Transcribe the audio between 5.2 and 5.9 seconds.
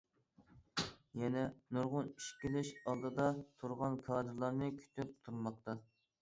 تۇرماقتا.